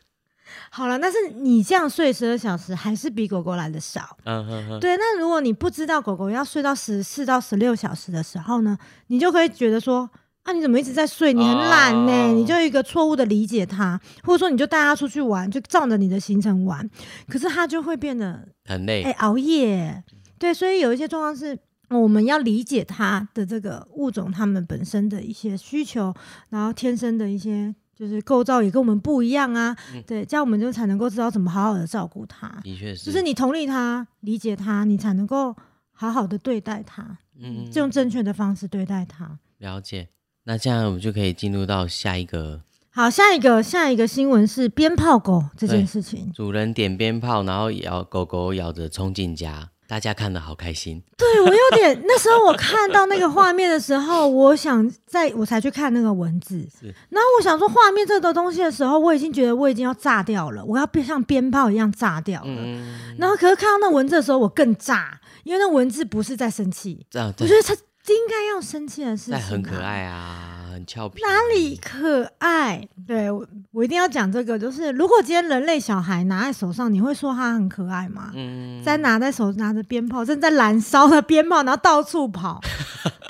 [0.71, 4.17] 好了，但是你这样睡十二小时还是比狗狗来的少。
[4.25, 8.77] 嗯哼哼，对，那如果你不知道狗狗要睡到十四到十六小时的时候呢，
[9.08, 10.10] 你就会觉得说。
[10.45, 11.34] 啊，你怎么一直在睡？
[11.34, 16.88] 你很懒呢、哦你就一个错误的理解它，或者说你就带它出去玩，就照着你的行程玩，
[17.27, 20.03] 可是它就会变得很累哎、，熬夜，
[20.38, 21.58] 对，所以有一些状况是。
[21.89, 26.13] 我们要理解它的这个物种，它们本身的一些需求，
[26.50, 32.48] 然后天生的一些就是构造也跟我们不一样啊，嗯对，这样我们就才能够知道怎么好好的照顾它。
[32.63, 35.56] 的确是，就是你同理它、理解它，你才能够
[35.91, 39.39] 好好的对待它，嗯，就用正确的方式对待它。
[39.60, 40.10] 了解。
[40.48, 46.32] 那这样我们就可以进入到下一个好，下一个下一个新闻是鞭炮狗这件事情。
[46.34, 51.02] 主人点鞭炮，然后咬狗狗咬着冲进家，大家看的好开心。
[51.17, 56.67] 对我有点，那时候我看到那个画面的时候，我想在我才去看那个文字，
[57.10, 62.48] 然后我想说画面这个东西的时候，我已经觉得我已经要炸掉了，我要变像鞭炮一样炸掉了。
[62.48, 69.82] 嗯，然后可是看到那文字的时候，我更炸，因为那文字不是在生气，我觉得他应该要生气的事情、但很可。
[69.82, 70.55] 爱啊，
[70.86, 71.21] 很俏皮。
[71.21, 72.88] 哪里可爱？
[73.08, 78.32] 对我，我一定要讲这个，就是如果今天人类小孩拿在手上，你会说他很可爱吗？
[78.36, 82.62] 嗯，在拿在手拿着鞭炮，正在燃烧的鞭炮，然后到处跑，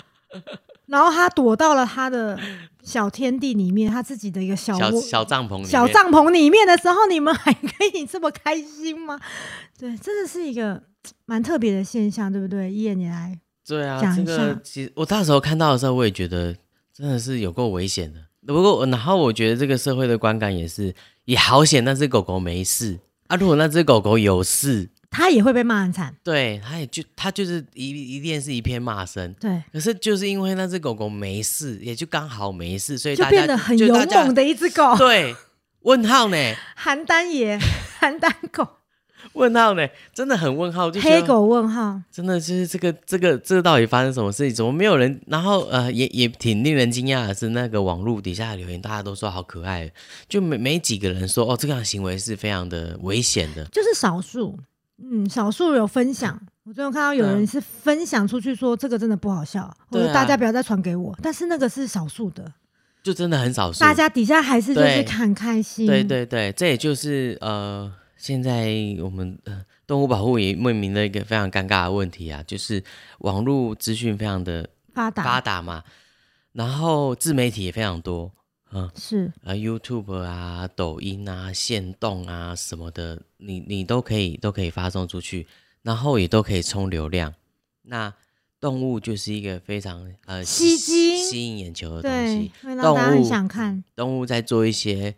[0.87, 2.37] 然后他躲到了他的
[2.83, 9.19] 小天地里面，他自己的一个小小窝小帐篷里面，小帐篷里面的时候，你们还可以这么开心吗？
[9.79, 10.81] 对，真的是一个
[11.25, 12.71] 蛮特别的现象，对不对？
[12.71, 13.37] 一眼你来，
[13.67, 16.55] 对啊，这个讲一下其实我那时候看到的时候，我也觉得
[16.95, 18.19] 真的是有够危险的。
[18.47, 20.93] 不过，然后我觉得这个社会的观感也是，
[21.25, 23.35] 也好险那只狗狗没事啊。
[23.35, 26.15] 如果那只狗狗有事，它也会被骂很惨。
[26.23, 29.33] 对，它也就它就是一一定是一片骂声。
[29.39, 35.35] 对，可是就是因为那只狗狗没事，也就刚好没事，所以就大家变得很勇猛的一只狗，对，
[35.81, 36.37] 问号呢？
[36.81, 37.59] 邯郸爷，
[37.99, 38.67] 邯郸狗。
[39.33, 39.87] 问号呢？
[40.13, 44.55] 真的很问号，就黑狗问号，真的就是这个这个这个到底发生什么事情？
[44.55, 45.19] 怎么没有人？
[45.27, 49.91] 然后呃，也也挺令人惊讶的是，那个网络底下的留言，大家都说好可爱，
[50.29, 53.65] 就没没几个人说哦，这样的行为是非常的危险的。
[53.65, 54.57] 就是少数，
[55.03, 56.39] 嗯，少数有分享。
[56.63, 61.15] 我最后看到有人是分享出去说这个真的不好笑，或者大家不要再传给我。
[61.21, 62.51] 但是那个是少数的，
[63.03, 63.79] 就真的很少数。
[63.81, 65.85] 大家底下还是就是看很开心。
[65.85, 67.91] 对对对，这也就是呃，
[68.25, 72.83] 现在我们呃动物保护也面临了一个非常尴尬的问题啊，就是
[73.19, 75.83] 网络资讯非常的发达发达嘛，
[76.51, 78.31] 然后自媒体也非常多，
[78.71, 78.89] 嗯。
[78.95, 85.45] 是啊，YouTube 啊、抖音啊、线动啊什么的，你你都可以都可以发送出去，
[85.83, 87.31] 然后也都可以充流量。
[87.83, 88.11] 那
[88.59, 93.83] 动物就是一个非常呃吸睛吸引眼球的东西。，会让大家很动物想看。
[93.95, 95.13] 动物在做一些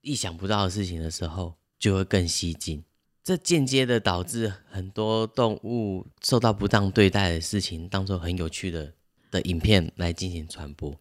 [0.00, 2.82] 意想不到的事情的时候，就会更吸睛。
[3.22, 8.92] 这间接的导致很多动物受到不当对待的事情，当做很有趣的
[9.30, 10.98] 的影片来进行传播，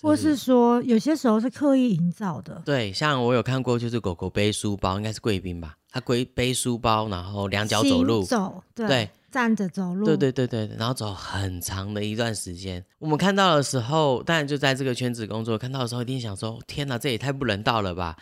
[0.00, 5.76] 或是说有些时候是刻意营造的，对，像我有看过，就是狗狗背书包，应该是贵宾吧？
[5.90, 12.82] 它背背书包，然后两脚走路，走对对站着走路，对对对对，然后走很长的一段时间。
[12.98, 18.16] 我们看到的时候，当然就在这个圈子工作，看到的时候一定想说：天哪，这也太不人道了吧！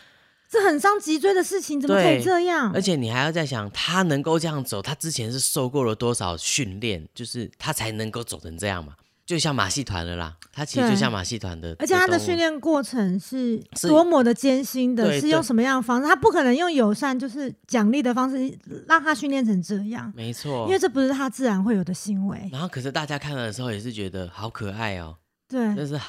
[0.50, 2.80] 这很伤脊椎的事情，怎么可以对这样而？
[2.80, 8.94] 且你还要在想，他能够这样走，他之前是受过了多少训练，就是他才能够走成这样嘛？
[9.26, 16.06] 就像马戏团了啦，他其实就像马戏团的，而且他的训练过程是是多么的艰辛的，是用什么样的方式？
[16.08, 20.78] 他不可能用友善就是奖励的方式让他训练成这样，没错因为。
[20.78, 22.48] 这不是他自然会有的行为。
[22.50, 25.14] 然后可是大家看了的时候也是觉得好可爱哦，
[25.46, 26.00] 对，就是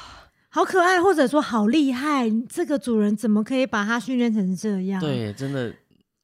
[0.52, 5.72] 好可爱，或者说好厉害，这个主人怎么可以把它训练成这样？，对，真的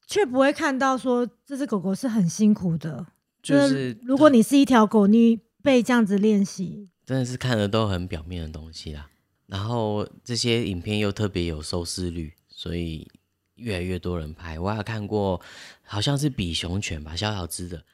[0.06, 3.06] 却不会看到说这只狗狗是很辛苦的。
[3.40, 9.08] 就是如果你是一条狗，你被这样子练习，真的是看的都很表面的东西啦。
[9.46, 13.08] 然后这些影片又特别有收视率，所以
[13.54, 14.58] 越来越多人拍。
[14.58, 15.40] 我还有看过，
[15.84, 17.84] 好像是比熊犬吧，小小只的，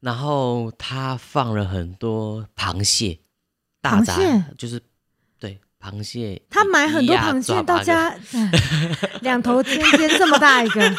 [0.00, 3.20] 然后他放了很多螃蟹，
[3.80, 4.86] 大闸蟹就是对
[5.80, 8.14] 螃蟹，他买很多螃蟹到家，
[9.22, 10.94] 两头尖尖这么大一个，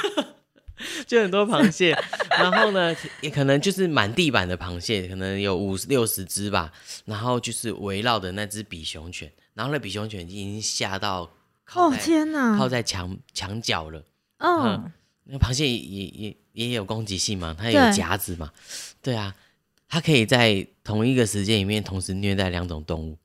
[1.05, 1.95] 就很多螃蟹，
[2.31, 6.71] 然后呢，也可能就是满地板的螃蟹，可能有五六十只吧，
[7.05, 11.29] 然后就是围绕的那只比熊犬，然后那比熊犬已经吓到
[11.63, 14.03] 靠哦在、天哪，靠在墙墙角了。
[14.39, 14.91] 嗯，
[15.25, 18.49] 那螃蟹也也也也有攻击性嘛，它也有夹子嘛，
[19.03, 19.35] 对啊，
[19.87, 23.15] 它可以在同一个时间里面同时虐待两种动物。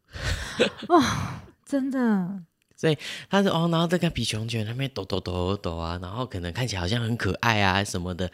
[1.66, 2.40] 真的，
[2.76, 2.96] 所以
[3.28, 8.30] 他是哦，然后这个比熊犬那边抖抖抖抖啊，然后可能看起来好像很可爱啊什么的，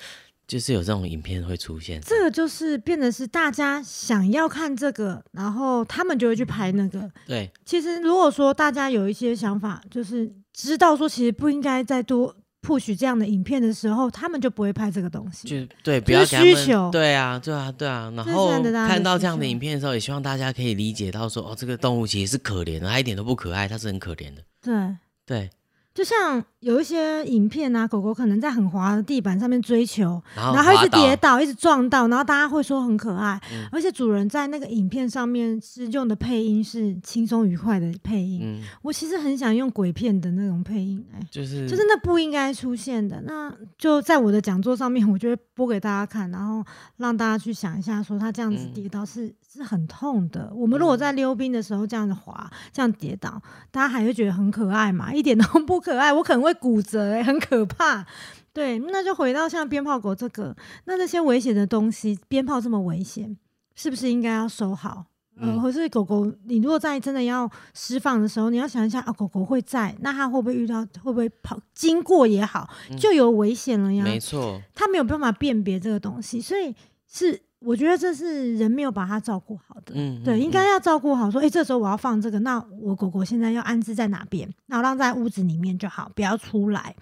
[0.47, 1.99] 就是有这种影片会出现。
[2.03, 7.11] 这个就是变得是大家想要看这个，然后他们就会去拍那个。
[7.27, 15.49] 对，其实如果说大家有一些想法，就是知道说其实不应该再多 push 这样的影片的时候，他们就不会拍这个东西。
[15.49, 18.13] 就对，不就是要给他们需求对啊，对啊，对啊。
[18.17, 18.51] 然后
[18.87, 24.43] 看到这样的影片的时候，也希望大家可以理解到说，哦，这个动物其实是可怜的，它一点都不可爱，它是很可怜的。
[24.63, 24.97] 对，
[25.27, 25.51] 对，
[25.95, 38.41] 就像有一些影片啊，狗狗可能在很滑的地板上面追求，然后一直跌倒，一直撞到，然后大家会说很可爱，嗯而且主人在那个影片上面是用的配音是轻松愉快的配音。
[38.43, 43.21] 嗯，我其实很想用鬼片的那种配音，哎，就是就是那不应该出现的。
[43.23, 46.65] 那就在我的讲座上面，我就会播给大家看，然后
[46.97, 50.51] 让大家去想一下，说他这样子嗯跌倒是、是很痛的。
[50.55, 55.13] 我们如果在溜冰的时候这样子滑，这样跌倒，大家还会觉得很可爱嘛？
[55.13, 58.07] 一点都不可爱，我可能会骨折、欸，很可怕。
[58.55, 63.37] 对，那就回到像鞭炮狗这个，那那些危险的东西，鞭炮这么危险，
[63.75, 65.07] 是不是应该要收好？
[65.41, 72.69] 呃，嗯或是狗狗，你如果在真的要释放的时候，你要想一下啊，狗狗会在，那它会不会遇到，会不会跑经过也好，
[72.99, 74.05] 就有危险了呀。
[74.05, 76.75] 嗯没错，它没有办法辨别这个东西，所以
[77.11, 79.93] 是我觉得这是人没有把它照顾好的。
[79.95, 84.49] 嗯，对，嗯应该要照顾好，说，哎、这时候我要放这个，那我狗狗现在要安置在哪边？
[84.67, 86.95] 然后让在屋子里面就好，不要出来。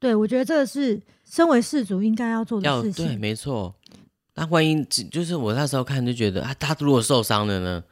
[0.00, 3.06] 对，我觉得这个是身为事主应该要做的事情。
[3.06, 3.74] 对没错。
[4.34, 7.82] 那万一只就是我那时候看就觉得啊，他如果受伤了呢？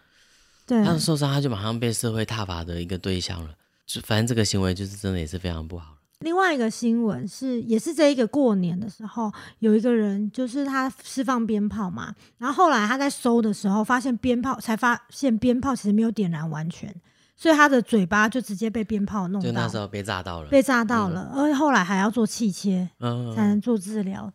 [0.64, 3.50] 对，他受伤，他就马上被社会挞伐的一个对象了。
[3.84, 5.95] 就反正这个行为就是真的也是非常不好。
[6.20, 16.94] 另外一个新闻是，也是这一个过年的时候，有一个人就是他释放鞭炮嘛，然后后来他在收的时候，发现鞭炮才发现鞭炮其实没有点燃完全，
[17.36, 20.48] 所以他的嘴巴就直接被鞭炮弄到，就那时候被炸到了。
[20.48, 24.32] 被炸到了，而且后来还要做气切嗯，才能做治疗。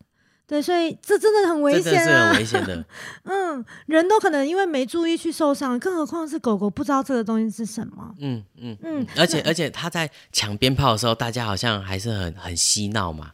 [0.52, 2.34] 对，所以这真的很危险真的是很啊。
[2.38, 2.86] 危险的。
[3.24, 8.14] 嗯，人都可能因为没注意去受伤，更何况是狗狗不知道这个东西是什么。
[8.20, 13.32] 嗯嗯嗯嗯，而且而且它在抢鞭炮的时候，大家好像还是很很嬉闹嘛，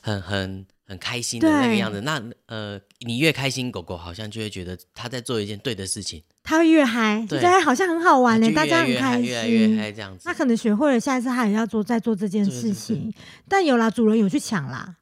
[0.00, 2.00] 很很很开心的那个对样子。
[2.00, 9.76] 那呃，你越开心，狗狗好像就会觉得它在做一件对的事情，它会越嗨，觉得好像很好玩嘞，大家很开心越来越。
[9.76, 10.32] 嗨这样子那。
[10.32, 13.12] 可能学会了，下一次它也要做再做这件事情。
[13.46, 14.96] 但有啦，主人有去抢啦，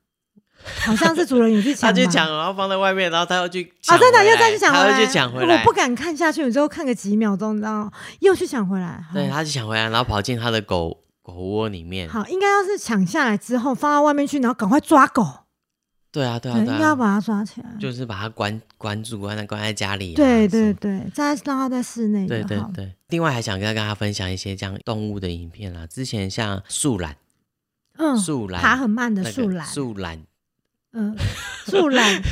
[0.81, 5.73] 好像是主人有去抢，他去抢，然后放在外面，然后他又去啊，真的又再去抢回来，他又去抢回来我不。
[5.79, 7.93] 敢看下去，我最后看个几秒钟，你知道吗？
[8.19, 9.01] 又去抢回来。
[9.15, 12.09] 对，他去抢回来，然后跑进他的狗狗窝里面。
[12.09, 15.25] 好，应该要是抢下来之后放到外面去，然后赶快抓狗，
[16.11, 17.71] 对啊，对啊，对，对啊，应该要把它抓起来。
[17.79, 20.17] 就是把它关关住，关在关在家里啊。
[20.17, 22.43] 对对对，再让它在室内对。
[22.43, 25.87] 对对，另外还想跟大家分享一些这样动物的影片啦。
[25.87, 27.15] 之前像树懒，
[27.99, 30.19] 嗯，树懒爬很慢的那个树懒，树懒，
[30.93, 31.16] 嗯，
[31.66, 32.22] 树懒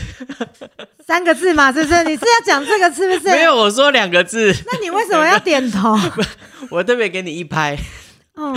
[1.04, 2.04] 三个字嘛，是不是？
[2.04, 3.34] 你是要讲这个是不是？
[3.34, 5.96] 没有，我说两个字，那你为什么要点头？
[6.70, 7.78] 我特别给你一拍。
[8.34, 8.54] 哦，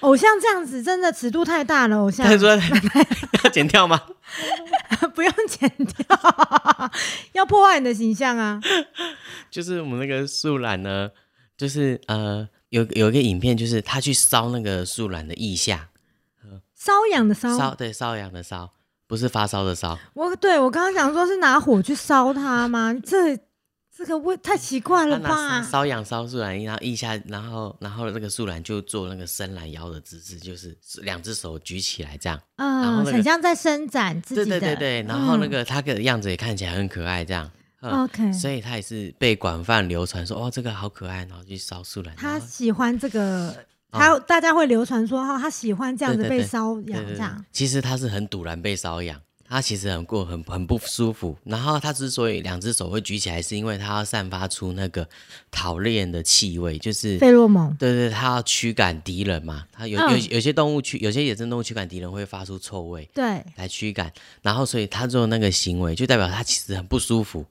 [0.00, 2.56] 偶像这样子真的尺度太大了，偶像他说
[3.44, 4.00] 要剪掉吗？
[5.14, 6.18] 不用剪掉，
[7.32, 8.60] 要破坏你的形象啊。
[9.50, 11.10] 就是我们那个树懒呢，
[11.56, 15.88] 就是呃，有有一个影片，就是他去烧那个树懒的腋下，
[16.78, 18.72] 瘙痒的烧瘙，对瘙痒的烧，
[19.08, 19.98] 不是发烧的烧。
[20.14, 22.94] 我对我刚刚讲说是拿火去烧它吗？
[23.04, 23.36] 这
[23.96, 25.60] 这个味太奇怪了吧？
[25.60, 32.40] 烧痒烧树懒，然后一下，然后然后那个树懒就做那个伸懒腰的姿势，就是两只手举起来这样。
[32.54, 34.60] 然后嗯，那个很像在伸展自对己的。
[34.60, 37.50] 对对对，然后那嗯个他的样子也看起来很可爱，这样。
[37.80, 42.14] 嗯 OK，所以他也是被广泛流传说，哦，这个好可爱，然后去烧树懒。
[42.16, 43.54] 他喜欢这个，
[43.90, 46.44] 他大家会流传说哈，他喜欢这样子被对对。
[46.44, 46.94] 对瘙对对对。
[46.94, 47.44] 痒这样。
[47.52, 51.36] 其实他是很堵然被瘙痒，他其实很过很很不舒服。
[51.44, 55.08] 然后他之所以两只手会举起来，是因为他要散发出那个
[55.50, 59.64] 讨厌的气味，就是费洛蒙，对对，他要驱赶敌人嘛。
[59.72, 60.10] 他有、嗯。
[60.20, 63.42] 有有些动物驱，有些野生动物驱赶敌人会发出臭味对。
[63.56, 64.12] 来驱赶，
[64.42, 67.46] 然后所以他做那个行为，就代表他其实很不舒服。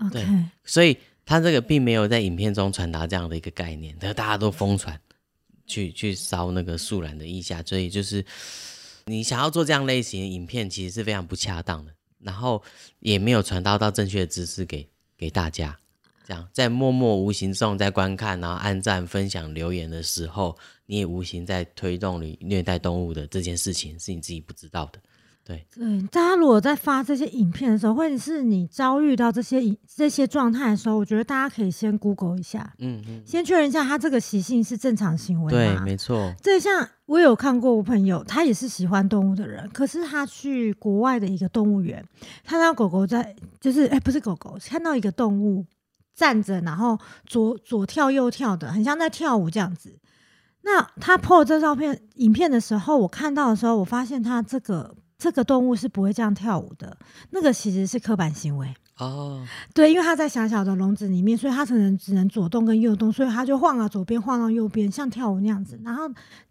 [0.00, 0.24] ，OK，
[0.64, 4.98] 所以他这个并没有在影片中传达这样的一个概念，但大家都疯传
[5.72, 8.24] 去去烧那个树懒的腋下，所以就是
[9.06, 12.62] 你想要做这样类型的影片，其实是非常不恰当的，然后
[13.00, 15.78] 也没有传达到正确的知识给给大家。
[16.24, 20.56] 这样在默默无形中在观看，然后按赞、分享、留言的时候，
[20.86, 25.00] 你也无形在推动你虐待动物的这件事情，是你自己不知道的。
[25.44, 35.82] 对，对，大家如果在发这些影片的时候，或者是你遭遇到这些影这些状态的时候，我觉得大家可以先 Google 一下，嗯嗯，先确认一下他这个习性是正常行为对，吗？
[35.84, 42.04] 没错，这像我有看过我朋友，他也是喜欢动物的人，可是他去国外的一个动物园，
[42.44, 45.66] 看到狗狗在，就是哎、不是狗狗，看到一个动物
[46.14, 49.98] 站着，然后左左跳右跳的，很像在跳舞这样子。
[50.64, 56.98] 那他 po 这照片影片的时候，我看到的时候，我发现他这个这个动物是不会这样跳舞的，
[57.30, 58.74] 那个其实是刻板行为。
[58.98, 65.78] 哦，对，因为它在小小的笼子里面，所以它可能只能左动跟右动，所以它就晃啊左边晃到右边，像跳舞那样子。
[65.84, 66.10] 然后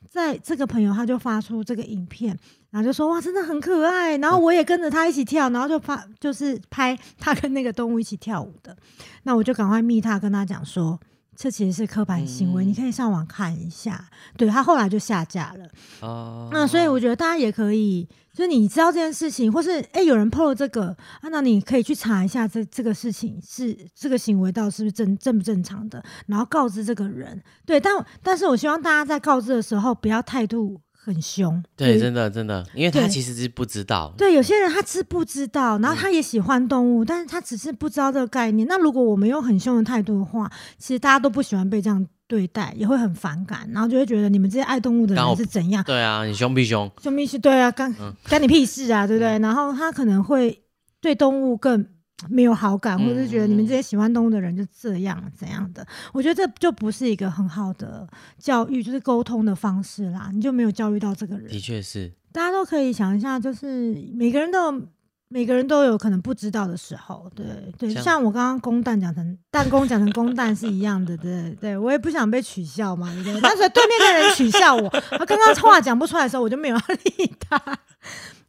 [0.09, 2.37] 在这个朋友他就发出这个影片，
[2.69, 4.17] 然后就说哇，真的很可爱。
[4.19, 8.75] 然后我也跟着他一起跳，然后就发就是拍他跟那个动物一起跳舞的。
[9.23, 10.97] 那我就赶快密他，跟他讲说。
[11.41, 14.07] 这其实是刻板行为，嗯你可以上网看一下。
[14.37, 15.67] 对他后来就下架了。
[16.01, 27.41] 哦，那所以我觉得大家也可以，就是你知道这件事情，或是哎、有人 PO 了这个啊，那你可以去查一下这这个事情是这个行为到底是不是正正不正常的，然后告知这个人。
[27.65, 31.63] 对，但但是我希望大家在告知的时候不要态度很凶。
[31.75, 38.67] 对，真的真的，因为他其实是不知道，对，有些人他是不知道，嗯然后他也喜欢动物，但是他只是不知道这个概念。
[38.67, 45.83] 那如果我们用很凶的态度的话，其实大家都不喜欢被这样对待，也会很反感，然后就会觉得你们这些爱动物的人是怎样。
[45.83, 49.39] 对啊，你凶必凶，凶必是对啊，干嗯干你屁事啊，对不对？
[49.39, 50.63] 然后他可能会
[51.01, 51.85] 对动物更
[52.29, 55.85] 没有好感，嗯或者是觉得你们这些喜欢动物的人就这样怎样的。
[56.13, 58.07] 我觉得这就不是一个很好的
[58.37, 61.59] 教育，就是沟通的方式啦，你就没有教育到这个人的。
[61.59, 64.87] 确是，大家都可以想一下，就是每个人都有。
[65.33, 67.45] 每个人都有可能不知道的时候，对
[67.77, 73.41] 对，像像我刚刚公蛋讲成弹弓讲成公蛋是一样的，对 对，我也不想被取笑嘛，对不对？
[73.41, 77.57] 但是对面的人取笑我，他刚刚话讲不出来的时候，我就没有要理他。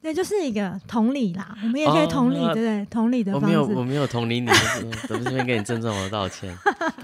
[0.02, 2.86] 对，就是一个同理啦，我们也可以哦同理，那对不对？
[2.90, 6.52] 同理的方我没有，我式，没有同理你，就是怎么这边跟你郑重的道歉？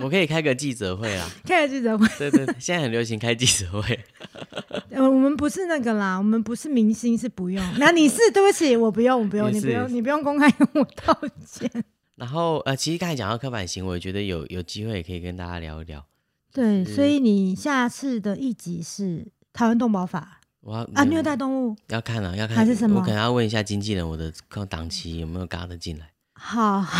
[0.00, 1.24] 我可以开个记者会啦。
[1.46, 4.00] 开个记者会，对对，对现在很流行开记者会。
[4.90, 7.64] 呃，我们不是那个啦，我们不是明星，是不用。
[7.78, 11.70] 那你是，对不起，我不用，我不用，你不用，你不用公开跟我道歉。
[12.16, 16.04] 然后呃，其实刚才讲到刻板行为，我觉得有有机会也可以跟大家聊一聊。
[16.52, 26.10] 对，所以你下次的一集是台湾动保法我要啊，虐待动物，要看了、要看还是什么我可能要问一下经纪人，我的空档期有没有嘎得进来？
[26.34, 26.98] 好好。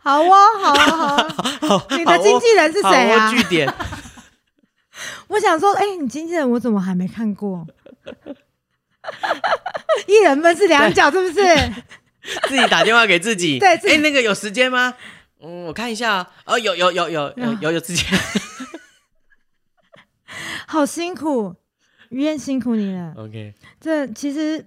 [0.00, 0.30] 好哦，
[0.62, 1.28] 好啊，
[1.60, 1.86] 好啊。
[1.96, 3.30] 你的经纪人是好谁啊哦，？
[3.30, 3.72] 据点。
[5.28, 7.66] 我想说，哎、你经纪人我怎么还没看过？
[10.06, 11.44] 一人分饰两角，是不是？
[12.48, 13.58] 自己打电话给自己。
[13.58, 14.94] 对哎，那个有时间吗？
[15.42, 16.30] 嗯，我看一下啊。
[16.46, 18.06] 哦，有有有有有有有时间。
[20.74, 21.54] 好辛苦，
[22.08, 23.14] 于燕辛苦你了。
[23.16, 24.58] OK，这其实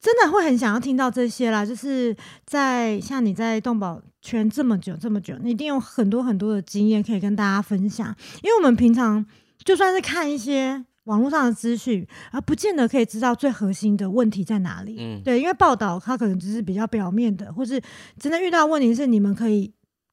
[0.00, 2.16] 真的会很想要听到这些啦，就是
[2.46, 8.16] 在像你在动保圈这么久这么久，你一定有很多很多的经验可以跟大家分享。
[8.42, 9.24] 因为我们平常
[9.62, 14.96] 就算是看一些网络上的资讯，而不见得可以知道最核心的问题在哪里。
[14.98, 17.78] 嗯，对，因为报道它可能只是比较表面的，或是
[18.18, 19.70] 真的遇到问题是你们可以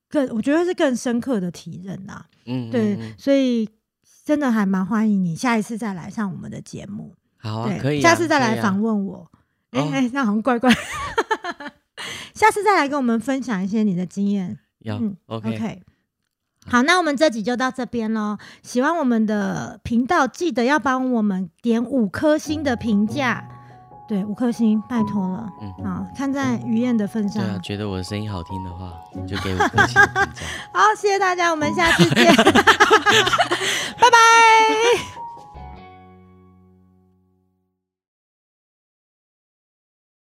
[0.09, 2.25] 更，我觉得是更深刻的体认呐。
[2.45, 3.69] 嗯，对，嗯嗯所以
[4.27, 7.15] 真的还蛮欢迎你下一次再来上我们的节目。
[7.37, 8.01] 好啊，可以啊。
[8.01, 9.31] 下次再来访问我。
[9.71, 10.69] 哎哦哎、那好像怪怪。
[12.35, 14.59] 下次再来跟我们分享一些你的经验。
[14.79, 15.81] 要嗯 OK，OK。
[16.65, 18.37] 好，那我们这集就到这边喽。
[18.61, 23.47] 喜欢我们的频道，记得要帮我们点五颗星的评价。
[24.07, 25.49] 对，五颗星，拜托了。
[25.61, 27.43] 嗯啊，看在于燕的份上。
[27.43, 30.01] 对啊，觉得我的声音好听的话，你就给五颗星。
[30.71, 32.33] 好，谢谢大家，我们下次见，
[33.99, 35.26] 拜拜。